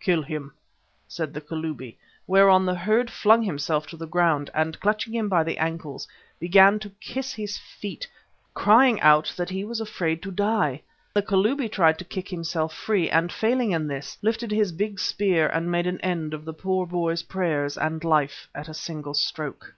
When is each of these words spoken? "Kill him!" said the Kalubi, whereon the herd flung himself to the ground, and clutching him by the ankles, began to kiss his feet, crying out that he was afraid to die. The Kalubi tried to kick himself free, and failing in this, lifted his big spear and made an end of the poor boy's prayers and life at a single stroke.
"Kill 0.00 0.20
him!" 0.20 0.52
said 1.06 1.32
the 1.32 1.40
Kalubi, 1.40 1.96
whereon 2.26 2.66
the 2.66 2.74
herd 2.74 3.10
flung 3.10 3.42
himself 3.42 3.86
to 3.86 3.96
the 3.96 4.06
ground, 4.06 4.50
and 4.52 4.78
clutching 4.80 5.14
him 5.14 5.30
by 5.30 5.42
the 5.42 5.56
ankles, 5.56 6.06
began 6.38 6.78
to 6.80 6.90
kiss 7.00 7.32
his 7.32 7.56
feet, 7.56 8.06
crying 8.52 9.00
out 9.00 9.32
that 9.38 9.48
he 9.48 9.64
was 9.64 9.80
afraid 9.80 10.22
to 10.22 10.30
die. 10.30 10.82
The 11.14 11.22
Kalubi 11.22 11.70
tried 11.70 11.98
to 12.00 12.04
kick 12.04 12.28
himself 12.28 12.74
free, 12.74 13.08
and 13.08 13.32
failing 13.32 13.70
in 13.70 13.86
this, 13.86 14.18
lifted 14.20 14.50
his 14.50 14.72
big 14.72 15.00
spear 15.00 15.48
and 15.48 15.70
made 15.70 15.86
an 15.86 16.02
end 16.02 16.34
of 16.34 16.44
the 16.44 16.52
poor 16.52 16.84
boy's 16.86 17.22
prayers 17.22 17.78
and 17.78 18.04
life 18.04 18.46
at 18.54 18.68
a 18.68 18.74
single 18.74 19.14
stroke. 19.14 19.72